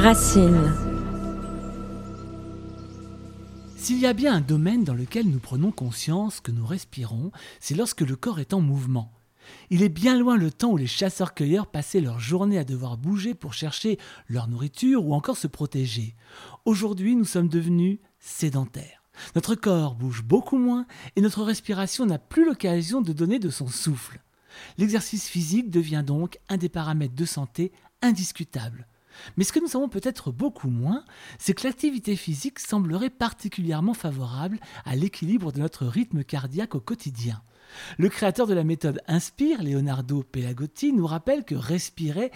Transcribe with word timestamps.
Racine. 0.00 0.72
S'il 3.76 3.98
y 3.98 4.06
a 4.06 4.14
bien 4.14 4.36
un 4.36 4.40
domaine 4.40 4.82
dans 4.82 4.94
lequel 4.94 5.28
nous 5.28 5.40
prenons 5.40 5.72
conscience 5.72 6.40
que 6.40 6.50
nous 6.50 6.64
respirons, 6.64 7.32
c'est 7.60 7.74
lorsque 7.74 8.00
le 8.00 8.16
corps 8.16 8.40
est 8.40 8.54
en 8.54 8.62
mouvement. 8.62 9.12
Il 9.68 9.82
est 9.82 9.90
bien 9.90 10.18
loin 10.18 10.38
le 10.38 10.50
temps 10.50 10.70
où 10.70 10.78
les 10.78 10.86
chasseurs-cueilleurs 10.86 11.66
passaient 11.66 12.00
leur 12.00 12.18
journée 12.18 12.58
à 12.58 12.64
devoir 12.64 12.96
bouger 12.96 13.34
pour 13.34 13.52
chercher 13.52 13.98
leur 14.26 14.48
nourriture 14.48 15.04
ou 15.04 15.12
encore 15.12 15.36
se 15.36 15.48
protéger. 15.48 16.16
Aujourd'hui, 16.64 17.14
nous 17.14 17.26
sommes 17.26 17.48
devenus 17.48 17.98
sédentaires. 18.20 19.04
Notre 19.34 19.54
corps 19.54 19.96
bouge 19.96 20.22
beaucoup 20.22 20.56
moins 20.56 20.86
et 21.14 21.20
notre 21.20 21.42
respiration 21.42 22.06
n'a 22.06 22.18
plus 22.18 22.46
l'occasion 22.46 23.02
de 23.02 23.12
donner 23.12 23.38
de 23.38 23.50
son 23.50 23.68
souffle. 23.68 24.22
L'exercice 24.78 25.28
physique 25.28 25.68
devient 25.68 26.04
donc 26.06 26.38
un 26.48 26.56
des 26.56 26.70
paramètres 26.70 27.14
de 27.14 27.26
santé 27.26 27.70
indiscutables. 28.00 28.86
Mais 29.36 29.44
ce 29.44 29.52
que 29.52 29.60
nous 29.60 29.68
savons 29.68 29.88
peut-être 29.88 30.32
beaucoup 30.32 30.70
moins, 30.70 31.04
c'est 31.38 31.54
que 31.54 31.66
l'activité 31.66 32.16
physique 32.16 32.58
semblerait 32.58 33.10
particulièrement 33.10 33.94
favorable 33.94 34.58
à 34.84 34.96
l'équilibre 34.96 35.52
de 35.52 35.60
notre 35.60 35.86
rythme 35.86 36.24
cardiaque 36.24 36.74
au 36.74 36.80
quotidien. 36.80 37.42
Le 37.98 38.08
créateur 38.08 38.46
de 38.46 38.54
la 38.54 38.64
méthode 38.64 39.00
Inspire, 39.06 39.62
Leonardo 39.62 40.22
Pelagotti, 40.22 40.92
nous 40.92 41.06
rappelle 41.06 41.44
que 41.44 41.54
respirer 41.54 42.32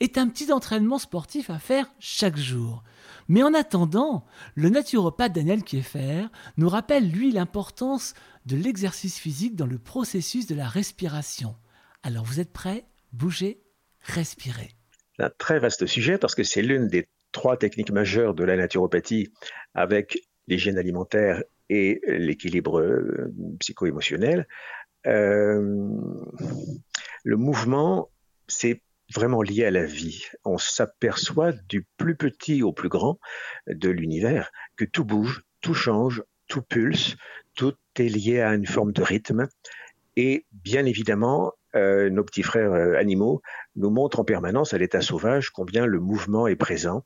est 0.00 0.18
un 0.18 0.28
petit 0.28 0.52
entraînement 0.52 0.98
sportif 0.98 1.50
à 1.50 1.58
faire 1.58 1.90
chaque 1.98 2.36
jour. 2.38 2.82
Mais 3.28 3.42
en 3.42 3.52
attendant, 3.54 4.24
le 4.54 4.70
naturopathe 4.70 5.34
Daniel 5.34 5.62
Kieffer 5.62 6.26
nous 6.56 6.68
rappelle, 6.68 7.10
lui, 7.10 7.32
l'importance 7.32 8.14
de 8.46 8.56
l'exercice 8.56 9.18
physique 9.18 9.56
dans 9.56 9.66
le 9.66 9.78
processus 9.78 10.46
de 10.46 10.54
la 10.54 10.68
respiration. 10.68 11.56
Alors 12.02 12.24
vous 12.24 12.40
êtes 12.40 12.52
prêts? 12.52 12.86
Bougez, 13.12 13.62
respirez. 14.00 14.77
Un 15.18 15.30
très 15.36 15.58
vaste 15.58 15.86
sujet 15.86 16.18
parce 16.18 16.34
que 16.34 16.44
c'est 16.44 16.62
l'une 16.62 16.88
des 16.88 17.08
trois 17.32 17.56
techniques 17.56 17.90
majeures 17.90 18.34
de 18.34 18.44
la 18.44 18.56
naturopathie 18.56 19.32
avec 19.74 20.18
l'hygiène 20.46 20.78
alimentaire 20.78 21.42
et 21.68 22.00
l'équilibre 22.06 22.80
euh, 22.80 23.32
psycho-émotionnel. 23.58 24.46
Euh, 25.06 25.88
le 27.24 27.36
mouvement, 27.36 28.10
c'est 28.46 28.82
vraiment 29.14 29.42
lié 29.42 29.64
à 29.64 29.70
la 29.70 29.84
vie. 29.84 30.24
On 30.44 30.58
s'aperçoit 30.58 31.52
du 31.52 31.86
plus 31.96 32.16
petit 32.16 32.62
au 32.62 32.72
plus 32.72 32.88
grand 32.88 33.18
de 33.66 33.88
l'univers 33.88 34.50
que 34.76 34.84
tout 34.84 35.04
bouge, 35.04 35.42
tout 35.60 35.74
change, 35.74 36.22
tout 36.46 36.62
pulse, 36.62 37.16
tout 37.54 37.74
est 37.96 38.08
lié 38.08 38.40
à 38.40 38.54
une 38.54 38.66
forme 38.66 38.92
de 38.92 39.02
rythme. 39.02 39.48
Et 40.16 40.46
bien 40.52 40.84
évidemment, 40.84 41.52
euh, 41.74 42.10
nos 42.10 42.24
petits 42.24 42.42
frères 42.42 42.72
euh, 42.72 42.94
animaux 42.96 43.42
nous 43.76 43.90
montrent 43.90 44.20
en 44.20 44.24
permanence 44.24 44.74
à 44.74 44.78
l'état 44.78 45.00
sauvage 45.00 45.50
combien 45.50 45.86
le 45.86 46.00
mouvement 46.00 46.46
est 46.46 46.56
présent. 46.56 47.04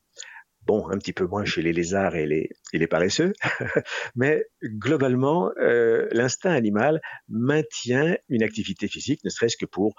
Bon, 0.65 0.89
un 0.89 0.97
petit 0.97 1.11
peu 1.11 1.25
moins 1.25 1.43
chez 1.43 1.61
les 1.61 1.73
lézards 1.73 2.15
et 2.15 2.25
les, 2.71 2.87
paresseux, 2.87 3.33
mais 4.15 4.45
globalement, 4.63 5.51
euh, 5.59 6.07
l'instinct 6.13 6.53
animal 6.53 7.01
maintient 7.27 8.15
une 8.29 8.43
activité 8.43 8.87
physique, 8.87 9.19
ne 9.25 9.29
serait-ce 9.29 9.57
que 9.57 9.65
pour 9.65 9.93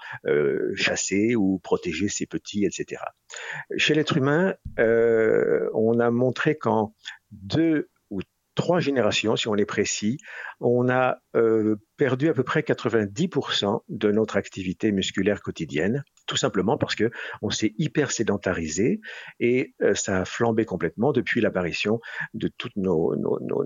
chasser 0.75 1.35
ou 1.35 1.59
protéger 1.59 2.07
ses 2.07 2.25
petits, 2.25 2.65
etc. 2.65 2.99
Chez 3.77 3.93
l'être 3.93 4.17
humain, 4.17 4.55
on 4.79 5.99
a 5.99 6.09
montré 6.09 6.55
qu'en 6.55 6.95
deux 7.29 7.89
trois 8.55 8.79
générations, 8.79 9.35
si 9.35 9.47
on 9.47 9.55
est 9.55 9.65
précis, 9.65 10.17
on 10.59 10.89
a 10.89 11.17
euh, 11.35 11.75
perdu 11.97 12.29
à 12.29 12.33
peu 12.33 12.43
près 12.43 12.61
90% 12.61 13.81
de 13.89 14.11
notre 14.11 14.37
activité 14.37 14.91
musculaire 14.91 15.41
quotidienne, 15.41 16.03
tout 16.25 16.37
simplement 16.37 16.77
parce 16.77 16.95
que 16.95 17.11
on 17.41 17.49
s'est 17.49 17.73
hyper 17.77 18.11
sédentarisé 18.11 19.01
et 19.39 19.73
euh, 19.81 19.93
ça 19.93 20.21
a 20.21 20.25
flambé 20.25 20.65
complètement 20.65 21.11
depuis 21.11 21.41
l'apparition 21.41 21.99
de 22.33 22.49
toutes 22.57 22.75
nos, 22.77 23.15
nos, 23.15 23.39
nos, 23.41 23.63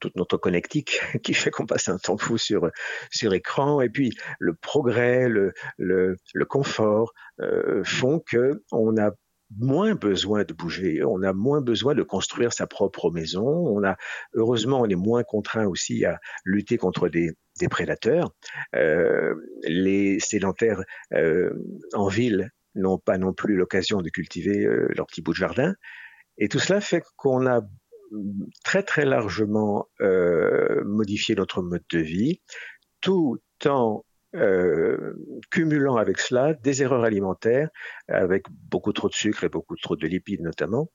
toute 0.00 0.16
notre 0.16 0.36
connectique 0.36 1.00
qui 1.22 1.34
fait 1.34 1.50
qu'on 1.50 1.66
passe 1.66 1.88
un 1.88 1.98
temps 1.98 2.18
fou 2.18 2.36
sur 2.36 2.70
sur 3.10 3.32
écran. 3.32 3.80
Et 3.80 3.88
puis 3.88 4.16
le 4.38 4.54
progrès 4.54 5.28
le 5.28 5.52
le, 5.78 6.16
le 6.32 6.44
confort 6.44 7.12
euh, 7.40 7.82
font 7.84 8.20
que 8.20 8.62
on 8.72 8.96
a 8.98 9.12
moins 9.58 9.94
besoin 9.94 10.44
de 10.44 10.52
bouger, 10.52 11.04
on 11.04 11.22
a 11.22 11.32
moins 11.32 11.60
besoin 11.60 11.94
de 11.94 12.02
construire 12.02 12.52
sa 12.52 12.66
propre 12.66 13.10
maison, 13.10 13.46
on 13.46 13.84
a 13.84 13.96
heureusement 14.34 14.80
on 14.80 14.86
est 14.86 14.94
moins 14.94 15.22
contraint 15.22 15.66
aussi 15.66 16.04
à 16.04 16.18
lutter 16.44 16.76
contre 16.78 17.08
des, 17.08 17.34
prédateurs. 17.70 18.32
Euh, 18.74 19.34
les 19.62 20.18
sédentaires 20.20 20.82
euh, 21.12 21.50
en 21.92 22.08
ville 22.08 22.50
n'ont 22.74 22.98
pas 22.98 23.16
non 23.16 23.32
plus 23.32 23.56
l'occasion 23.56 24.02
de 24.02 24.08
cultiver 24.08 24.64
euh, 24.64 24.88
leur 24.96 25.06
petit 25.06 25.22
bout 25.22 25.32
de 25.32 25.38
jardin, 25.38 25.74
et 26.38 26.48
tout 26.48 26.58
cela 26.58 26.80
fait 26.80 27.02
qu'on 27.16 27.46
a 27.46 27.62
très 28.64 28.82
très 28.82 29.04
largement 29.04 29.88
euh, 30.00 30.82
modifié 30.84 31.34
notre 31.34 31.62
mode 31.62 31.84
de 31.90 31.98
vie, 31.98 32.40
tout 33.00 33.40
en 33.66 34.04
euh, 34.34 35.14
cumulant 35.50 35.96
avec 35.96 36.18
cela 36.18 36.54
des 36.54 36.82
erreurs 36.82 37.04
alimentaires, 37.04 37.68
avec 38.08 38.46
beaucoup 38.50 38.92
trop 38.92 39.08
de 39.08 39.14
sucre 39.14 39.44
et 39.44 39.48
beaucoup 39.48 39.76
trop 39.76 39.96
de 39.96 40.06
lipides 40.06 40.42
notamment, 40.42 40.88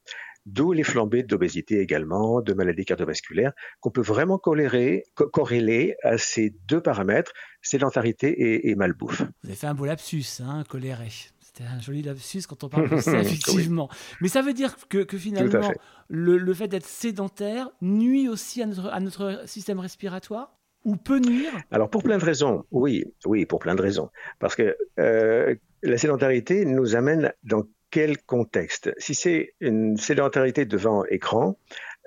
d'où 0.46 0.72
les 0.72 0.84
flambées 0.84 1.24
d'obésité 1.24 1.80
également, 1.80 2.42
de 2.42 2.54
maladies 2.54 2.86
cardiovasculaires, 2.86 3.54
qu'on 3.80 3.92
peut 3.92 4.02
vraiment 4.02 4.38
corréler, 4.38 5.04
corréler 5.16 5.96
à 6.04 6.18
ces 6.18 6.56
deux 6.68 6.82
paramètres, 6.82 7.34
sédentarité 7.62 8.30
et, 8.30 8.70
et 8.70 8.76
malbouffe. 8.76 9.22
Vous 9.44 9.50
avez 9.50 9.56
fait 9.56 9.68
un 9.68 9.74
beau 9.74 9.86
lapsus, 9.86 10.42
hein, 10.42 10.64
coléré. 10.68 11.10
C'était 11.40 11.64
un 11.64 11.80
joli 11.80 12.02
lapsus 12.02 12.44
quand 12.48 12.64
on 12.64 12.70
parle 12.70 12.90
de 12.90 12.98
ça, 12.98 13.20
effectivement. 13.22 13.90
Mais 14.22 14.28
ça 14.28 14.42
veut 14.42 14.54
dire 14.54 14.76
que, 14.88 15.00
que 15.00 15.18
finalement, 15.18 15.72
le, 16.08 16.38
le, 16.38 16.54
fait 16.54 16.68
d'être 16.68 16.86
sédentaire 16.86 17.70
nuit 17.82 18.30
aussi 18.30 18.62
à 18.62 18.66
notre, 18.66 18.88
à 18.88 19.00
notre 19.00 19.48
système 19.48 19.80
respiratoire? 19.80 20.59
Ou 20.86 20.96
peut 20.96 21.20
nuire? 21.20 21.52
Alors 21.72 21.90
pour 21.90 22.04
plein 22.04 22.18
de 22.18 22.26
raisons, 22.26 22.66
oui, 22.72 23.06
oui, 23.26 23.46
pour 23.46 23.60
plein 23.60 23.76
de 23.76 23.82
raisons. 23.82 24.10
Parce 24.40 24.56
que 24.56 24.76
euh, 25.00 25.56
la 25.84 25.98
sédentarité 25.98 26.66
nous 26.66 26.96
amène 26.96 27.34
dans 27.44 27.64
quel 27.92 28.18
contexte? 28.22 28.94
Si 28.98 29.16
c'est 29.16 29.54
une 29.60 29.98
sédentarité 29.98 30.66
devant 30.66 31.06
écran, 31.06 31.58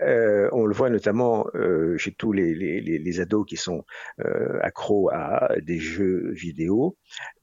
euh, 0.01 0.49
on 0.53 0.65
le 0.65 0.75
voit 0.75 0.91
notamment 0.91 1.47
euh, 1.55 1.97
chez 1.99 2.13
tous 2.13 2.33
les, 2.33 2.55
les, 2.55 3.21
ados 3.21 3.45
qui 3.47 3.57
sont 3.57 3.85
accros 4.61 5.11
à 5.13 5.55
des 5.61 5.79
jeux 5.79 6.31
vidéo. 6.33 6.97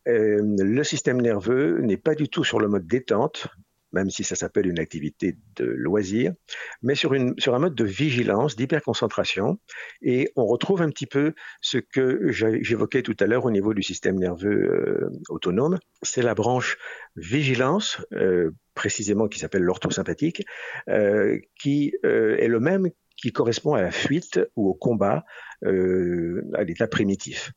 Le 0.06 0.84
système 0.84 1.22
nerveux 1.22 1.80
n'est 1.82 1.98
pas 1.98 2.16
du 2.16 2.28
tout 2.28 2.44
sur 2.44 2.60
le 2.60 2.68
mode 2.68 2.88
détente, 2.88 3.48
même 3.92 4.10
si 4.10 4.24
ça 4.24 4.36
s'appelle 4.36 4.68
une 4.68 4.80
activité 4.80 5.38
de 5.56 5.66
loisir, 5.66 6.34
mais 6.82 6.96
sur, 6.96 7.14
une, 7.14 7.34
sur 7.40 7.56
un 7.56 7.60
mode 7.60 7.76
de 7.76 7.84
vigilance, 7.84 8.56
d'hyperconcentration. 8.56 9.60
Et 10.02 10.32
on 10.36 10.46
retrouve 10.46 10.82
un 10.82 10.90
petit 10.90 11.08
peu 11.08 11.34
ce 11.62 11.78
que 11.78 12.32
j'évoquais 12.32 13.02
tout 13.02 13.16
à 13.20 13.26
l'heure 13.26 13.46
au 13.46 13.52
niveau 13.52 13.74
du 13.74 13.84
système 13.84 14.18
nerveux 14.18 14.50
euh, 14.50 15.10
autonome. 15.30 15.80
C'est 16.02 16.22
la 16.22 16.36
branche 16.36 16.78
vigilance, 17.16 18.02
euh, 18.14 18.52
précisément 18.76 19.28
qui 19.28 19.40
s'appelle 19.40 19.64
l'orthosympathique, 19.64 20.46
euh, 20.88 21.40
qui 21.60 21.94
euh, 22.06 22.38
est 22.38 22.48
le 22.48 22.60
même 22.60 22.90
qui 23.22 23.32
correspond 23.32 23.74
à 23.74 23.82
la 23.82 23.92
fuite 23.92 24.40
ou 24.56 24.70
au 24.70 24.74
combat, 24.74 25.26
euh, 25.66 26.42
à 26.54 26.64
l'état 26.64 26.88
primitif. 26.88 27.52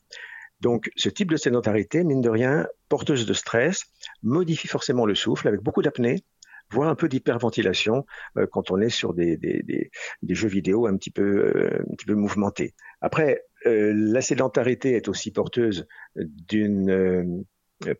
Donc, 0.62 0.92
ce 0.94 1.08
type 1.08 1.28
de 1.28 1.36
sédentarité, 1.36 2.04
mine 2.04 2.20
de 2.20 2.28
rien, 2.28 2.68
porteuse 2.88 3.26
de 3.26 3.32
stress, 3.32 3.82
modifie 4.22 4.68
forcément 4.68 5.06
le 5.06 5.16
souffle 5.16 5.48
avec 5.48 5.60
beaucoup 5.60 5.82
d'apnée, 5.82 6.22
voire 6.70 6.88
un 6.88 6.94
peu 6.94 7.08
d'hyperventilation 7.08 8.06
euh, 8.38 8.46
quand 8.46 8.70
on 8.70 8.80
est 8.80 8.88
sur 8.88 9.12
des, 9.12 9.90
jeux 10.28 10.48
vidéo 10.48 10.86
un 10.86 10.96
petit 10.96 11.10
peu, 11.10 11.82
euh, 12.08 12.14
mouvementés. 12.14 12.74
Après, 13.00 13.42
euh, 13.66 13.92
la 13.92 14.20
sédentarité 14.20 14.92
est 14.92 15.08
aussi 15.08 15.32
porteuse 15.32 15.88
d'une 16.14 17.44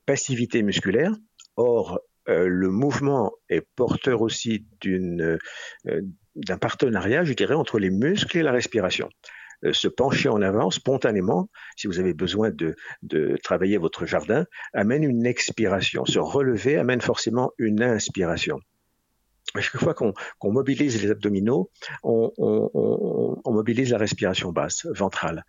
passivité 0.07 0.63
musculaire. 0.63 1.11
Or, 1.57 1.99
le 2.29 2.69
mouvement 2.69 3.33
est 3.49 3.67
porteur 3.75 4.23
aussi 4.23 4.65
d'un 4.85 6.59
partenariat, 6.59 7.25
je 7.25 7.33
dirais, 7.33 7.57
entre 7.57 7.81
les 7.81 7.91
muscles 7.91 8.39
et 8.39 8.43
la 8.45 8.53
respiration. 8.53 9.09
Euh, 9.65 9.73
se 9.73 9.89
pencher 9.89 10.29
en 10.29 10.43
avant 10.43 10.71
spontanément, 10.71 11.49
si 11.77 11.87
vous 11.87 11.99
avez 11.99 12.15
besoin 12.15 12.51
de, 12.51 12.75
travailler 13.43 13.79
votre 13.79 14.07
jardin, 14.07 14.47
amène 14.73 15.05
une 15.05 15.27
expiration. 15.27 16.05
Se 16.05 16.19
relever 16.19 16.77
amène 16.77 17.01
forcément 17.01 17.53
une 17.59 17.83
inspiration 17.83 18.61
chaque 19.61 19.83
fois 19.83 19.93
qu'on 19.93 20.13
qu 20.13 20.49
mobilise 20.49 21.03
les 21.03 21.11
abdominaux, 21.11 21.71
on, 22.03 22.33
mobilise 23.47 23.91
la 23.91 23.99
respiration 23.99 24.51
basse, 24.51 24.87
ventrale. 24.87 25.45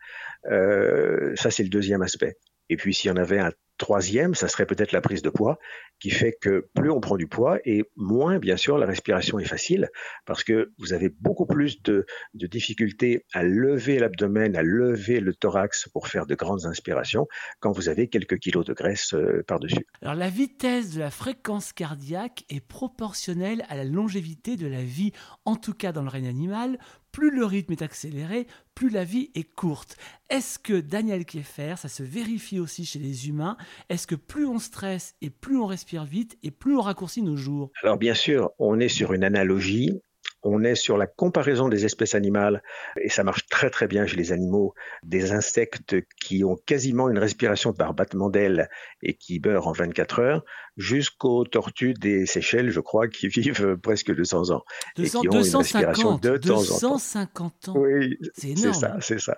Euh, 0.51 1.33
ça, 1.35 1.51
c'est 1.51 1.63
le 1.63 1.69
deuxième 1.69 2.01
aspect. 2.01 2.35
Et 2.69 2.75
puis, 2.75 2.93
s'il 2.93 3.09
y 3.09 3.11
en 3.11 3.17
avait 3.17 3.39
un 3.39 3.51
troisième, 3.83 4.33
ça 4.33 4.47
serait 4.47 4.65
peut-être 4.65 4.93
la 4.93 5.01
prise 5.01 5.21
de 5.21 5.29
poids, 5.29 5.59
qui 5.99 6.09
fait 6.09 6.31
que 6.39 6.69
plus 6.73 6.89
on 6.89 7.01
prend 7.01 7.17
du 7.17 7.27
poids 7.27 7.59
et 7.65 7.83
moins, 7.97 8.39
bien 8.39 8.55
sûr, 8.55 8.77
la 8.77 8.85
respiration 8.85 9.39
est 9.39 9.45
facile, 9.45 9.89
parce 10.25 10.45
que 10.45 10.71
vous 10.77 10.93
avez 10.93 11.09
beaucoup 11.09 11.45
plus 11.45 11.83
de, 11.83 12.05
difficultés 12.33 13.25
à 13.33 13.43
lever 13.43 13.99
l'abdomen, 13.99 14.55
à 14.55 14.63
lever 14.63 15.19
le 15.19 15.33
thorax 15.33 15.89
pour 15.89 16.07
faire 16.07 16.25
de 16.25 16.33
grandes 16.33 16.65
inspirations 16.65 17.27
quand 17.59 17.73
vous 17.73 17.89
avez 17.89 18.07
quelques 18.07 18.39
kilos 18.39 18.65
de 18.65 18.73
graisse 18.73 19.13
euh, 19.13 19.43
par-dessus. 19.47 19.85
Alors 20.01 20.15
la 20.15 20.29
vitesse 20.29 20.93
de 20.93 20.99
la 20.99 21.11
fréquence 21.11 21.73
cardiaque 21.73 22.45
est 22.49 22.65
proportionnelle 22.65 23.65
à 23.67 23.75
la 23.75 23.83
longévité 23.83 24.55
de 24.55 24.67
la 24.67 24.83
vie, 24.83 25.11
en 25.43 25.57
tout 25.57 25.73
cas 25.73 25.91
dans 25.91 26.03
le 26.03 26.09
règne 26.09 26.27
animal, 26.27 26.79
plus 27.13 27.31
le 27.31 27.45
rythme 27.45 27.71
est 27.71 27.81
accéléré, 27.81 28.47
plus 28.75 28.89
la 28.89 29.05
vie 29.05 29.29
est 29.35 29.43
courte. 29.43 29.95
Est-ce 30.29 30.59
que 30.59 30.81
Daniel 30.81 31.25
Kieffer, 31.25 31.75
ça 31.77 31.87
se 31.87 32.03
vérifie 32.03 32.59
aussi 32.59 32.85
chez 32.85 32.99
les 32.99 33.29
humains 33.29 33.55
Est-ce 33.87 34.07
que 34.07 34.15
plus 34.15 34.45
on 34.45 34.59
stresse 34.59 35.15
et 35.21 35.29
plus 35.29 35.57
on 35.57 35.67
respire 35.67 36.03
vite 36.03 36.37
et 36.43 36.51
plus 36.51 36.75
on 36.75 36.81
raccourcit 36.81 37.21
nos 37.21 37.37
jours? 37.37 37.71
Alors 37.83 37.97
bien 37.97 38.15
sûr, 38.15 38.51
on 38.57 38.79
est 38.79 38.89
sur 38.89 39.13
une 39.13 39.23
analogie 39.23 40.01
on 40.43 40.63
est 40.63 40.75
sur 40.75 40.97
la 40.97 41.07
comparaison 41.07 41.69
des 41.69 41.85
espèces 41.85 42.15
animales, 42.15 42.61
et 42.99 43.09
ça 43.09 43.23
marche 43.23 43.47
très 43.47 43.69
très 43.69 43.87
bien 43.87 44.05
chez 44.05 44.17
les 44.17 44.31
animaux, 44.31 44.73
des 45.03 45.31
insectes 45.31 45.95
qui 46.19 46.43
ont 46.43 46.57
quasiment 46.65 47.09
une 47.09 47.17
respiration 47.17 47.73
par 47.73 47.93
battement 47.93 48.29
d'ailes 48.29 48.69
et 49.01 49.13
qui 49.13 49.41
meurent 49.43 49.67
en 49.67 49.71
24 49.71 50.19
heures, 50.19 50.45
jusqu'aux 50.77 51.45
tortues 51.45 51.93
des 51.93 52.25
Seychelles, 52.25 52.69
je 52.69 52.79
crois, 52.79 53.07
qui 53.07 53.27
vivent 53.27 53.77
presque 53.81 54.13
200 54.13 54.51
ans. 54.51 54.63
et 54.97 55.03
qui 55.03 55.17
ont 55.17 55.21
une 55.21 55.55
respiration 55.55 56.17
de 56.17 56.37
temps 56.37 56.61
en 56.61 56.79
temps. 56.79 56.89
250 56.89 57.69
ans. 57.69 57.73
Oui, 57.77 58.17
c'est 58.35 58.55
ça, 58.73 58.97
c'est 59.01 59.19
ça 59.19 59.37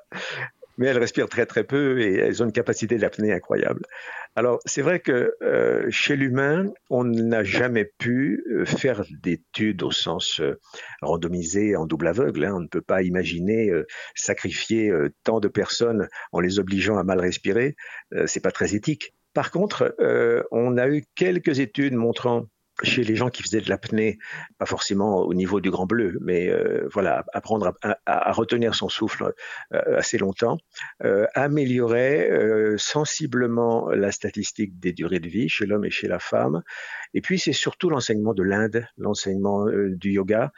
mais 0.78 0.88
elles 0.88 0.98
respirent 0.98 1.30
très 1.30 1.46
très 1.46 1.64
peu 1.64 2.00
et 2.02 2.16
elles 2.16 2.42
ont 2.42 2.46
une 2.46 2.52
capacité 2.52 2.98
d'apnée 2.98 3.34
incroyable. 3.34 3.82
Alors 4.36 4.60
c'est 4.66 4.82
vrai 4.82 5.00
que 5.00 5.34
euh, 5.42 5.86
chez 5.90 6.18
l'humain, 6.18 6.72
on 6.90 7.06
n'a 7.06 7.44
jamais 7.44 7.86
pu 7.86 8.44
euh, 8.52 8.66
faire 8.66 9.04
d'études 9.22 9.82
au 9.82 9.92
sens 9.92 10.42
euh, 10.42 10.60
randomisé 11.02 11.78
en 11.78 11.86
double 11.86 12.08
aveugle. 12.08 12.44
Hein. 12.44 12.54
On 12.56 12.60
ne 12.60 12.68
peut 12.68 12.82
pas 12.82 13.02
imaginer 13.02 13.72
sacrifier 14.16 14.92
tant 15.24 15.40
de 15.40 15.48
personnes 15.48 16.08
en 16.32 16.40
les 16.40 16.60
obligeant 16.60 16.98
à 16.98 17.04
mal 17.04 17.20
respirer. 17.20 17.76
c'est 18.26 18.42
pas 18.42 18.52
très 18.52 18.76
éthique. 18.76 19.14
Par 19.34 19.52
contre, 19.52 19.96
on 20.52 20.78
a 20.78 20.88
eu 20.88 21.04
quelques 21.16 21.60
études 21.60 21.94
montrant 21.94 22.48
chez 22.84 23.04
les 23.04 23.16
gens 23.16 23.30
qui 23.30 23.42
faisaient 23.42 23.62
de 23.62 23.70
l'apnée, 23.70 24.18
pas 24.58 24.66
forcément 24.66 25.20
au 25.20 25.34
niveau 25.34 25.62
du 25.62 25.72
grand 25.72 25.86
bleu, 25.86 26.18
mais 26.22 26.50
euh, 26.50 26.88
voilà, 26.92 27.24
apprendre 27.34 27.74
à, 28.06 28.32
retenir 28.32 28.76
son 28.76 28.90
souffle 28.90 29.34
euh, 29.74 29.98
assez 29.98 30.18
longtemps, 30.18 30.58
euh, 31.04 31.26
améliorait 31.36 32.30
sensiblement 32.78 33.90
la 33.90 34.12
statistique 34.12 34.80
des 34.80 34.92
durées 34.92 35.20
de 35.20 35.30
vie 35.30 35.48
chez 35.48 35.66
l'homme 35.66 35.86
et 35.86 35.92
chez 35.92 36.08
la 36.08 36.20
femme. 36.20 36.64
Et 37.14 37.22
puis 37.22 37.40
c'est 37.40 37.54
surtout 37.54 37.90
l'enseignement 37.90 38.34
de 38.34 38.44
l'Inde, 38.44 38.88
l'enseignement 38.98 39.66
du 39.68 40.12
yoga, 40.12 40.52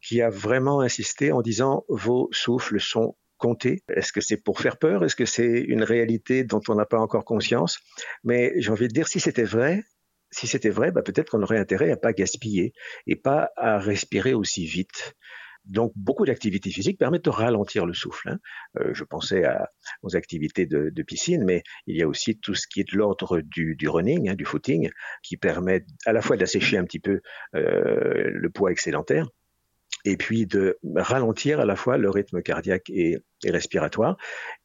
qui 0.00 0.22
a 0.22 0.30
vraiment 0.30 0.80
insisté 0.80 1.32
en 1.32 1.42
disant 1.42 1.84
vos 1.88 2.28
souffles 2.32 2.80
sont 2.80 3.16
comptés. 3.36 3.82
Est-ce 3.88 4.12
que 4.12 4.20
c'est 4.20 4.36
pour 4.36 4.60
faire 4.60 4.76
peur? 4.76 5.04
Est-ce 5.04 5.16
que 5.16 5.24
c'est 5.24 5.60
une 5.60 5.82
réalité 5.82 6.44
dont 6.44 6.60
on 6.68 6.74
n'a 6.74 6.86
pas 6.86 6.98
encore 6.98 7.24
conscience? 7.24 7.78
Mais 8.24 8.52
j'ai 8.56 8.70
envie 8.70 8.88
de 8.88 8.92
dire, 8.92 9.08
si 9.08 9.20
c'était 9.20 9.44
vrai, 9.44 9.84
si 10.30 10.46
c'était 10.46 10.70
vrai, 10.70 10.92
bah 10.92 11.02
peut-être 11.02 11.30
qu'on 11.30 11.42
aurait 11.42 11.58
intérêt 11.58 11.90
à 11.90 11.96
pas 11.96 12.12
gaspiller 12.12 12.72
et 13.06 13.16
pas 13.16 13.50
à 13.56 13.78
respirer 13.78 14.34
aussi 14.34 14.66
vite. 14.66 15.14
Donc, 15.64 15.92
beaucoup 15.96 16.24
d'activités 16.24 16.70
physiques 16.70 16.98
permettent 16.98 17.26
de 17.26 17.30
ralentir 17.30 17.84
le 17.84 17.92
souffle. 17.92 18.30
Hein. 18.30 18.38
Euh, 18.80 18.94
je 18.94 19.04
pensais 19.04 19.44
aux 20.02 20.16
activités 20.16 20.64
de, 20.66 21.02
piscine, 21.02 21.44
mais 21.44 21.62
il 21.86 21.96
y 21.96 22.02
a 22.02 22.08
aussi 22.08 22.38
tout 22.38 22.54
ce 22.54 22.66
qui 22.66 22.80
est 22.80 22.90
de 22.90 22.96
l'ordre 22.96 23.40
du, 23.40 23.76
du, 23.76 23.88
running, 23.88 24.30
hein, 24.30 24.34
du 24.34 24.46
footing, 24.46 24.90
qui 25.22 25.36
permet 25.36 25.84
à 26.06 26.12
la 26.12 26.22
fois 26.22 26.36
d'assécher 26.36 26.78
un 26.78 26.84
petit 26.84 27.00
peu 27.00 27.20
euh, 27.54 28.30
le 28.30 28.50
poids 28.50 28.72
excédentaire, 28.72 29.28
et 30.04 30.16
puis 30.16 30.46
de 30.46 30.78
ralentir 30.94 31.60
à 31.60 31.64
la 31.64 31.76
fois 31.76 31.96
le 31.96 32.10
rythme 32.10 32.42
cardiaque 32.42 32.90
et, 32.90 33.18
respiratoire, 33.44 34.16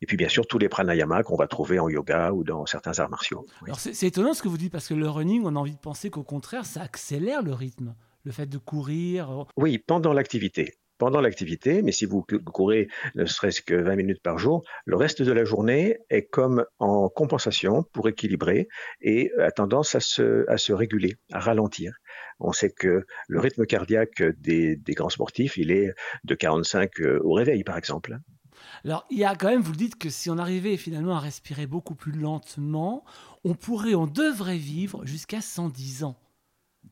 et 0.02 0.06
puis 0.06 0.18
bien 0.18 0.30
sûr 0.30 0.48
tous 0.48 0.58
les 0.58 0.70
pranayamas 0.70 1.24
qu'on 1.24 1.36
va 1.36 1.48
trouver 1.48 1.80
en 1.80 1.90
yoga 1.90 2.32
ou 2.32 2.44
dans 2.44 2.66
certains 2.66 2.98
arts 3.00 3.10
martiaux. 3.10 3.46
Alors 3.64 3.80
c'est 3.80 4.08
étonnant 4.08 4.34
ce 4.34 4.42
que 4.42 4.48
vous 4.48 4.58
dites, 4.58 4.72
parce 4.72 4.88
que 4.88 4.94
le 4.94 5.10
running, 5.10 5.44
on 5.46 5.56
a 5.56 5.60
envie 5.60 5.76
de 5.76 5.80
penser 5.80 6.10
qu'au 6.10 6.24
contraire, 6.24 6.66
ça 6.66 6.82
accélère 6.82 7.44
le 7.44 7.54
rythme, 7.54 7.96
le 8.24 8.32
fait 8.32 8.48
de 8.48 8.58
courir. 8.58 9.32
Euh, 9.32 9.44
oui, 9.58 9.78
pendant 9.78 10.14
l'activité 10.14 10.74
pendant 11.04 11.20
l'activité, 11.20 11.82
mais 11.82 11.92
si 11.92 12.06
vous 12.06 12.26
courez 12.46 12.88
ne 13.16 13.26
serait-ce 13.26 13.62
que 13.62 13.76
20 13.76 13.98
minutes 13.98 14.22
par 14.24 14.38
jour, 14.38 14.64
le 14.86 14.96
reste 14.96 15.22
de 15.22 15.34
la 15.34 15.44
journée 15.44 15.98
est 16.10 16.30
comme 16.30 16.64
en 16.80 17.10
compensation 17.10 17.84
pour 17.92 18.08
équilibrer 18.08 18.70
et 19.02 19.30
a 19.38 19.52
tendance 19.52 19.96
à 19.96 20.00
se, 20.00 20.72
réguler, 20.72 21.16
à 21.34 21.42
ralentir. 21.42 21.94
On 22.40 22.54
sait 22.54 22.70
que 22.70 23.06
le 23.28 23.40
rythme 23.42 23.66
cardiaque 23.66 24.24
des, 24.38 24.78
des 24.78 24.94
grands 24.94 25.10
sportifs, 25.10 25.58
il 25.58 25.72
est 25.72 25.92
de 26.24 26.36
45 26.36 27.02
euh, 27.02 27.20
au 27.22 27.34
réveil, 27.34 27.66
par 27.66 27.78
exemple. 27.78 28.18
Alors, 28.86 29.06
il 29.10 29.18
y 29.18 29.26
a 29.26 29.36
quand 29.36 29.50
même, 29.50 29.62
vous 29.62 29.72
le 29.72 29.78
dites, 29.78 29.98
que 29.98 30.10
si 30.10 30.30
on 30.30 30.38
arrivait 30.38 30.78
finalement 30.78 31.18
à 31.18 31.20
respirer 31.20 31.68
beaucoup 31.68 31.96
plus 31.96 32.14
lentement, 32.14 33.04
on 33.44 33.56
pourrait, 33.56 33.94
on 33.94 34.08
devrait 34.08 34.58
vivre 34.58 35.06
jusqu'à 35.06 35.42
110 35.42 36.06
ans. 36.06 36.16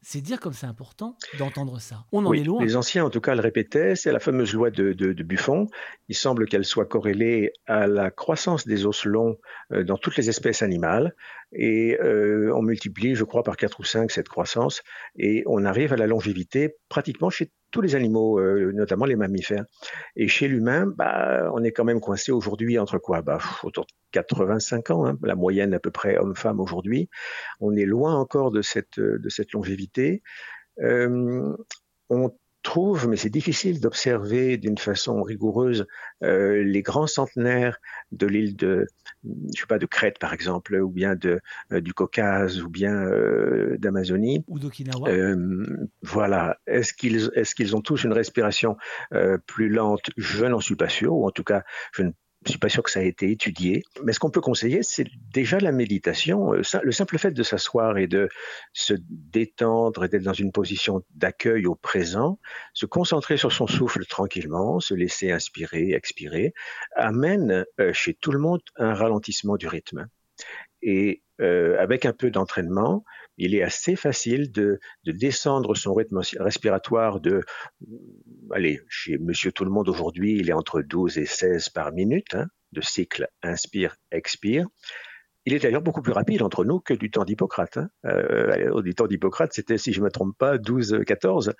C'est 0.01 0.21
dire 0.21 0.39
comme 0.39 0.53
c'est 0.53 0.65
important 0.65 1.15
d'entendre 1.37 1.79
ça. 1.79 2.05
On 2.11 2.25
en 2.25 2.33
est 2.33 2.43
loin. 2.43 2.63
Les 2.63 2.75
anciens, 2.75 3.05
en 3.05 3.09
tout 3.09 3.21
cas, 3.21 3.35
le 3.35 3.41
répétaient. 3.41 3.95
C'est 3.95 4.11
la 4.11 4.19
fameuse 4.19 4.53
loi 4.53 4.71
de, 4.71 4.93
Buffon. 5.23 5.67
Il 6.09 6.15
semble 6.15 6.47
qu'elle 6.47 6.65
soit 6.65 6.85
corrélée 6.85 7.53
à 7.67 7.87
la 7.87 8.09
croissance 8.09 8.65
des 8.65 8.85
os 8.85 9.05
longs 9.05 9.37
euh, 9.71 9.83
dans 9.83 9.97
toutes 9.97 10.17
les 10.17 10.29
espèces 10.29 10.61
animales. 10.61 11.15
Et 11.53 11.99
euh, 12.01 12.51
on 12.55 12.61
multiplie, 12.61 13.15
je 13.15 13.23
crois, 13.23 13.43
par 13.43 13.57
4 13.57 13.79
ou 13.79 13.83
5 13.83 14.09
cette 14.09 14.29
croissance. 14.29 14.81
Et 15.17 15.43
on 15.45 15.65
arrive 15.65 15.93
à 15.93 15.97
la 15.97 16.07
longévité 16.07 16.75
pratiquement 16.89 17.29
chez 17.29 17.51
tous 17.71 17.81
les 17.81 17.95
animaux, 17.95 18.39
euh, 18.39 18.71
notamment 18.73 19.05
les 19.05 19.15
mammifères. 19.15 19.65
Et 20.15 20.27
chez 20.27 20.47
l'humain, 20.47 20.85
bah, 20.85 21.49
on 21.53 21.63
est 21.63 21.71
quand 21.71 21.83
même 21.83 21.99
coincé 21.99 22.31
aujourd'hui 22.31 22.77
entre 22.77 22.97
quoi? 22.97 23.21
Bah, 23.21 23.39
Autour 23.63 23.85
de 23.85 23.91
85 24.11 24.91
ans, 24.91 25.05
hein, 25.05 25.17
la 25.23 25.35
moyenne 25.35 25.73
à 25.73 25.79
peu 25.79 25.91
près 25.91 26.17
homme-femme 26.17 26.59
aujourd'hui. 26.59 27.09
On 27.59 27.75
est 27.75 27.85
loin 27.85 28.15
encore 28.15 28.51
de 28.51 28.61
cette, 28.61 28.99
de 28.99 29.29
cette 29.29 29.53
longévité. 29.53 30.21
Euh, 30.81 31.55
on 32.09 32.31
trouve, 32.61 33.07
mais 33.07 33.17
c'est 33.17 33.29
difficile 33.29 33.79
d'observer 33.79 34.57
d'une 34.57 34.77
façon 34.77 35.21
rigoureuse 35.21 35.87
euh, 36.23 36.63
les 36.63 36.81
grands 36.81 37.07
centenaires 37.07 37.77
de 38.11 38.27
l'île 38.27 38.55
de, 38.55 38.87
je 39.23 39.61
sais 39.61 39.67
pas, 39.67 39.79
de 39.79 39.85
Crète 39.85 40.19
par 40.19 40.33
exemple, 40.33 40.75
ou 40.75 40.89
bien 40.89 41.15
de 41.15 41.39
euh, 41.71 41.81
du 41.81 41.93
Caucase, 41.93 42.61
ou 42.61 42.69
bien 42.69 42.93
euh, 42.93 43.77
d'Amazonie, 43.77 44.43
ou 44.47 44.59
d'Okinawa. 44.59 45.09
voilà. 46.01 46.57
Est-ce 46.67 46.93
qu'ils 46.93 47.31
est-ce 47.35 47.55
qu'ils 47.55 47.75
ont 47.75 47.81
tous 47.81 48.03
une 48.03 48.13
respiration 48.13 48.77
plus 49.45 49.69
lente? 49.69 50.11
Je 50.17 50.45
n'en 50.45 50.59
suis 50.59 50.75
pas 50.75 50.89
sûr, 50.89 51.13
ou 51.13 51.25
en 51.25 51.31
tout 51.31 51.43
cas, 51.43 51.63
je 51.93 52.03
ne 52.03 52.11
je 52.45 52.51
suis 52.51 52.59
pas 52.59 52.69
sûr 52.69 52.81
que 52.81 52.89
ça 52.89 53.03
ait 53.03 53.07
été 53.07 53.29
étudié, 53.29 53.83
mais 54.03 54.13
ce 54.13 54.19
qu'on 54.19 54.31
peut 54.31 54.41
conseiller, 54.41 54.81
c'est 54.81 55.05
déjà 55.31 55.59
la 55.59 55.71
méditation. 55.71 56.53
Euh, 56.53 56.61
le 56.81 56.91
simple 56.91 57.19
fait 57.19 57.31
de 57.31 57.43
s'asseoir 57.43 57.97
et 57.97 58.07
de 58.07 58.29
se 58.73 58.95
détendre 59.09 60.05
et 60.05 60.09
d'être 60.09 60.23
dans 60.23 60.33
une 60.33 60.51
position 60.51 61.03
d'accueil 61.13 61.67
au 61.67 61.75
présent, 61.75 62.39
se 62.73 62.87
concentrer 62.87 63.37
sur 63.37 63.51
son 63.51 63.67
souffle 63.67 64.05
tranquillement, 64.05 64.79
se 64.79 64.95
laisser 64.95 65.31
inspirer, 65.31 65.91
expirer, 65.91 66.53
amène 66.95 67.65
euh, 67.79 67.93
chez 67.93 68.15
tout 68.15 68.31
le 68.31 68.39
monde 68.39 68.61
un 68.75 68.93
ralentissement 68.93 69.55
du 69.55 69.67
rythme. 69.67 70.07
Et 70.81 71.21
euh, 71.41 71.75
avec 71.79 72.05
un 72.05 72.13
peu 72.13 72.31
d'entraînement, 72.31 73.03
il 73.37 73.55
est 73.55 73.63
assez 73.63 73.95
facile 73.95 74.51
de, 74.51 74.79
descendre 75.05 75.75
son 75.75 75.93
rythme 75.93 76.21
respiratoire 76.39 77.19
de, 77.19 77.41
allez, 78.51 78.81
chez 78.89 79.17
Monsieur 79.17 79.51
Tout 79.51 79.65
le 79.65 79.71
Monde 79.71 79.89
aujourd'hui, 79.89 80.37
il 80.37 80.49
est 80.49 80.53
entre 80.53 80.81
12 80.81 81.17
et 81.17 81.25
16 81.25 81.69
par 81.69 81.91
minute, 81.93 82.35
hein, 82.35 82.47
de 82.71 82.81
cycle 82.81 83.27
inspire-expire. 83.41 84.67
Il 85.45 85.55
est 85.55 85.59
d'ailleurs 85.59 85.81
beaucoup 85.81 86.03
plus 86.03 86.11
rapide 86.11 86.43
entre 86.43 86.63
nous 86.63 86.79
que 86.79 86.93
du 86.93 87.09
temps 87.09 87.25
d'Hippocrate. 87.25 87.77
Hein. 87.77 87.89
Euh, 88.05 88.81
du 88.83 88.93
temps 88.93 89.07
d'Hippocrate, 89.07 89.53
c'était, 89.53 89.79
si 89.79 89.91
je 89.91 89.99
ne 89.99 90.05
me 90.05 90.11
trompe 90.11 90.37
pas, 90.37 90.57
12-14 90.57 91.53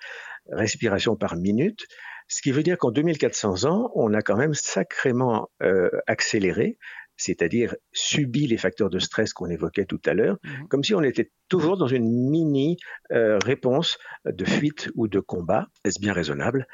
respirations 0.50 1.16
par 1.16 1.36
minute. 1.36 1.86
Ce 2.28 2.40
qui 2.40 2.52
veut 2.52 2.62
dire 2.62 2.78
qu'en 2.78 2.92
2400 2.92 3.64
ans, 3.64 3.90
on 3.94 4.14
a 4.14 4.22
quand 4.22 4.36
même 4.36 4.54
sacrément 4.54 5.50
euh, 5.62 5.90
accéléré 6.06 6.78
c'est-à-dire 7.22 7.74
subit 7.92 8.46
les 8.46 8.56
facteurs 8.56 8.90
de 8.90 8.98
stress 8.98 9.32
qu'on 9.32 9.48
évoquait 9.48 9.84
tout 9.84 10.00
à 10.06 10.14
l'heure, 10.14 10.38
mhm. 10.42 10.68
comme 10.68 10.84
si 10.84 10.94
on 10.94 11.02
était 11.02 11.30
toujours 11.48 11.76
dans 11.76 11.86
une 11.86 12.30
mini 12.30 12.76
euh, 13.12 13.38
réponse 13.38 13.98
de 14.24 14.44
fuite 14.44 14.90
ou 14.94 15.08
de 15.08 15.20
combat. 15.20 15.68
Est-ce 15.84 16.00
bien 16.00 16.12
raisonnable? 16.12 16.66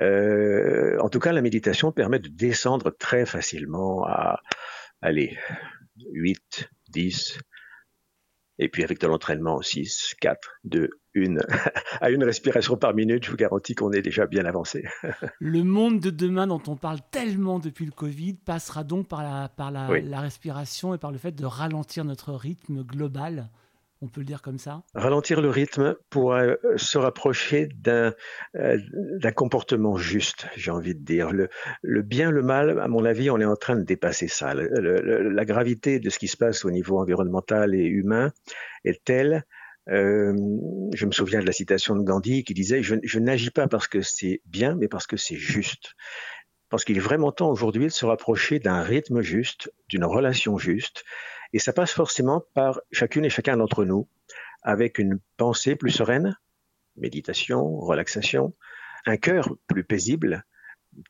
Euh, 0.00 0.98
En 1.00 1.08
tout 1.08 1.18
cas, 1.18 1.32
la 1.32 1.42
méditation 1.42 1.92
permet 1.92 2.18
de 2.18 2.28
descendre 2.28 2.90
très 2.90 3.26
facilement 3.26 4.04
à, 4.04 4.40
allez, 5.02 5.36
8, 6.12 6.70
10, 6.90 7.38
Et 8.58 8.68
puis 8.68 8.82
avec 8.82 9.00
de 9.00 9.06
l'entraînement, 9.06 9.62
6, 9.62 10.16
4, 10.20 10.58
2, 10.64 10.90
1, 11.16 11.36
à 12.00 12.10
une 12.10 12.24
respiration 12.24 12.76
par 12.76 12.94
minute, 12.94 13.24
je 13.24 13.30
vous 13.30 13.36
garantis 13.36 13.74
qu'on 13.74 13.92
est 13.92 14.02
déjà 14.02 14.26
bien 14.26 14.44
avancé. 14.44 14.84
le 15.38 15.62
monde 15.62 16.00
de 16.00 16.10
demain 16.10 16.46
dont 16.46 16.62
on 16.66 16.76
parle 16.76 16.98
tellement 17.10 17.58
depuis 17.58 17.86
le 17.86 17.92
Covid 17.92 18.34
passera 18.34 18.84
donc 18.84 19.08
par 19.08 19.22
la, 19.22 19.48
par 19.48 19.70
la 19.70 20.20
respiration 20.20 20.94
et 20.94 20.98
par 20.98 21.12
le 21.12 21.18
fait 21.18 21.32
de 21.32 21.44
ralentir 21.44 22.04
notre 22.04 22.32
rythme 22.32 22.82
global 22.82 23.48
on 24.00 24.08
peut 24.08 24.20
le 24.20 24.26
dire 24.26 24.42
comme 24.42 24.58
ça? 24.58 24.82
Ralentir 24.94 25.40
le 25.40 25.50
rythme 25.50 25.96
pour 26.10 26.34
euh, 26.34 26.54
se 26.76 26.98
rapprocher 26.98 27.68
euh, 27.86 28.12
d'un 28.54 29.32
comportement 29.32 29.96
juste, 29.96 30.46
j'ai 30.56 30.70
envie 30.70 30.94
de 30.94 31.04
dire. 31.04 31.30
Le, 31.32 32.02
bien, 32.02 32.30
le 32.30 32.42
mal, 32.42 32.78
à 32.78 32.88
mon 32.88 33.04
avis, 33.04 33.30
on 33.30 33.40
est 33.40 33.44
en 33.44 33.56
train 33.56 33.76
de 33.76 33.82
dépasser 33.82 34.28
ça. 34.28 34.54
la 34.54 35.44
gravité 35.44 35.98
de 35.98 36.10
ce 36.10 36.18
qui 36.18 36.28
se 36.28 36.36
passe 36.36 36.64
au 36.64 36.70
niveau 36.70 36.98
environnemental 36.98 37.74
et 37.74 37.84
humain 37.84 38.32
est 38.84 39.04
telle 39.04 39.44
euh, 39.90 40.34
je 40.94 41.06
me 41.06 41.12
souviens 41.12 41.40
de 41.40 41.46
la 41.46 41.52
citation 41.52 41.96
de 41.96 42.02
Gandhi 42.02 42.44
qui 42.44 42.52
disait 42.52 42.82
je, 42.82 42.96
je 43.02 43.18
n'agis 43.18 43.50
pas 43.50 43.68
parce 43.68 43.88
que 43.88 44.02
c'est 44.02 44.42
bien, 44.44 44.74
mais 44.74 44.88
parce 44.88 45.06
que 45.06 45.16
c'est 45.16 45.36
juste. 45.36 45.94
Parce 46.68 46.84
qu'il 46.84 46.98
est 46.98 47.00
vraiment 47.00 47.32
temps 47.32 47.50
aujourd'hui 47.50 47.84
de 47.84 47.90
se 47.90 48.04
rapprocher 48.04 48.58
d'un 48.58 48.82
rythme 48.82 49.22
juste, 49.22 49.72
d'une 49.88 50.04
relation 50.04 50.58
juste, 50.58 51.04
et 51.52 51.58
ça 51.58 51.72
passe 51.72 51.92
forcément 51.92 52.44
par 52.54 52.80
chacune 52.92 53.24
et 53.24 53.30
chacun 53.30 53.56
d'entre 53.56 53.84
nous, 53.84 54.08
avec 54.62 54.98
une 54.98 55.18
pensée 55.36 55.76
plus 55.76 55.90
sereine, 55.90 56.36
méditation, 56.96 57.78
relaxation, 57.78 58.54
un 59.06 59.16
cœur 59.16 59.56
plus 59.66 59.84
paisible, 59.84 60.44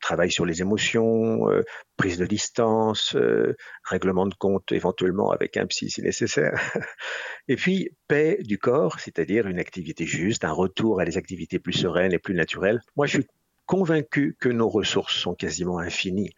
travail 0.01 0.31
sur 0.31 0.45
les 0.45 0.61
émotions, 0.61 1.49
euh, 1.49 1.63
prise 1.97 2.17
de 2.17 2.25
distance, 2.25 3.15
euh, 3.15 3.55
règlement 3.83 4.27
de 4.27 4.35
compte 4.35 4.71
éventuellement 4.71 5.31
avec 5.31 5.57
un 5.57 5.65
psy 5.65 5.89
si 5.89 6.01
nécessaire. 6.01 6.53
et 7.47 7.55
puis 7.55 7.89
paix 8.07 8.37
du 8.41 8.57
corps, 8.57 8.99
c'est-à-dire 8.99 9.47
une 9.47 9.59
activité 9.59 10.05
juste, 10.05 10.45
un 10.45 10.51
retour 10.51 11.01
à 11.01 11.05
des 11.05 11.17
activités 11.17 11.59
plus 11.59 11.73
sereines 11.73 12.13
et 12.13 12.19
plus 12.19 12.35
naturelles. 12.35 12.81
Moi, 12.95 13.07
je 13.07 13.19
suis 13.19 13.27
convaincu 13.65 14.35
que 14.39 14.49
nos 14.49 14.69
ressources 14.69 15.15
sont 15.15 15.35
quasiment 15.35 15.79
infinies. 15.79 16.31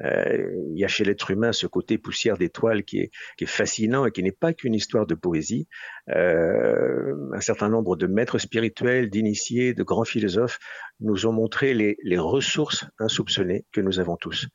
Euh, 0.00 0.50
il 0.72 0.78
y 0.78 0.84
a 0.84 0.88
chez 0.88 1.04
l'être 1.04 1.30
humain 1.30 1.52
ce 1.52 1.66
côté 1.66 1.98
poussière 1.98 2.38
d'étoiles 2.38 2.84
qui 2.84 2.98
est, 2.98 3.10
fascinant 3.46 4.06
et 4.06 4.10
qui 4.10 4.22
n'est 4.22 4.32
pas 4.32 4.52
qu'une 4.52 4.74
histoire 4.74 5.06
de 5.06 5.14
poésie. 5.14 5.68
Euh, 6.08 7.14
un 7.34 7.40
certain 7.40 7.68
nombre 7.68 7.96
de 7.96 8.06
maîtres 8.06 8.38
spirituels, 8.38 9.10
d'initiés, 9.10 9.74
de 9.74 9.82
grands 9.82 10.04
philosophes 10.04 10.58
nous 11.00 11.26
ont 11.26 11.32
montré 11.32 11.74
les 11.74 12.18
ressources 12.18 12.86
insoupçonnées 12.98 13.66
que 13.72 13.80
nous 13.80 14.00
avons 14.00 14.16
tous. 14.16 14.46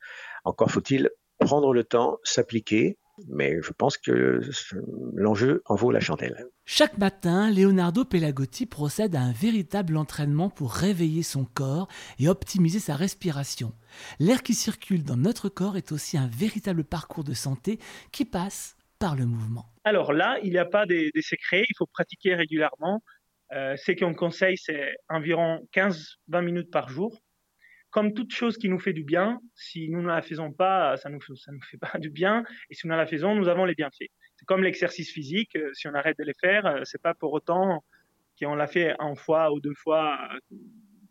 Encore 0.44 0.70
faut-il 0.70 1.10
prendre 1.38 1.72
le 1.72 1.84
temps, 1.84 2.18
s'appliquer, 2.24 2.98
mais 3.28 3.56
je 3.62 3.72
pense 3.72 3.96
que 3.98 4.40
l'enjeu 5.14 5.62
en 5.66 5.74
vaut 5.74 5.90
la 5.90 6.00
chandelle. 6.00 6.46
Chaque 6.64 6.98
matin, 6.98 7.50
Leonardo 7.50 8.04
Pelagotti 8.04 8.66
procède 8.66 9.14
à 9.14 9.20
un 9.20 9.32
véritable 9.32 9.96
entraînement 9.96 10.50
pour 10.50 10.72
réveiller 10.72 11.22
son 11.22 11.44
corps 11.44 11.88
et 12.18 12.28
optimiser 12.28 12.78
sa 12.78 12.94
respiration. 12.94 13.72
L'air 14.18 14.42
qui 14.42 14.54
circule 14.54 15.02
dans 15.02 15.16
notre 15.16 15.48
corps 15.48 15.76
est 15.76 15.92
aussi 15.92 16.18
un 16.18 16.28
véritable 16.28 16.84
parcours 16.84 17.24
de 17.24 17.34
santé 17.34 17.78
qui 18.12 18.24
passe 18.24 18.76
par 18.98 19.16
le 19.16 19.26
mouvement. 19.26 19.66
Alors 19.84 20.12
là, 20.12 20.38
il 20.42 20.50
n'y 20.50 20.58
a 20.58 20.66
pas 20.66 20.86
des, 20.86 21.10
secrets, 21.20 21.64
il 21.68 21.74
faut 21.76 21.86
pratiquer 21.86 22.34
régulièrement. 22.34 23.02
Euh, 23.52 23.76
ce 23.76 23.92
qu'on 23.92 24.14
conseille, 24.14 24.58
c'est 24.58 24.96
environ 25.08 25.66
15-20 25.72 26.44
minutes 26.44 26.70
par 26.70 26.88
jour 26.88 27.18
comme 27.90 28.12
toute 28.12 28.32
chose 28.32 28.58
qui 28.58 28.68
nous 28.68 28.78
fait 28.78 28.92
du 28.92 29.02
bien, 29.02 29.40
si 29.54 29.88
nous 29.88 30.02
ne 30.02 30.08
la 30.08 30.22
faisons 30.22 30.52
pas, 30.52 30.96
ça 30.96 31.08
nous, 31.08 31.20
ça 31.36 31.52
nous 31.52 31.62
fait 31.62 31.78
pas 31.78 31.98
du 31.98 32.10
bien. 32.10 32.44
Et 32.70 32.74
si 32.74 32.86
nous 32.86 32.94
la 32.94 33.06
faisons, 33.06 33.34
nous 33.34 33.48
avons 33.48 33.64
les 33.64 33.74
bienfaits. 33.74 34.10
C'est 34.36 34.44
comme 34.46 34.62
l'exercice 34.62 35.10
physique. 35.10 35.56
Euh, 35.56 35.70
si 35.72 35.88
on 35.88 35.94
arrête 35.94 36.18
de 36.18 36.24
les 36.24 36.34
faire, 36.34 36.66
euh, 36.66 36.80
c'est 36.84 37.00
pas 37.00 37.14
pour 37.14 37.32
autant 37.32 37.84
qu'on 38.40 38.54
l'a 38.54 38.66
fait 38.66 38.94
une 39.00 39.16
fois 39.16 39.52
ou 39.52 39.60
deux 39.60 39.74
fois 39.74 40.18
euh, 40.32 40.56